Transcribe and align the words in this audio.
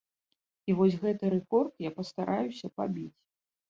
І 0.69 0.75
вось 0.79 0.97
гэты 1.03 1.31
рэкорд 1.35 1.71
я 1.89 1.95
пастараюся 2.01 2.77
пабіць. 2.81 3.11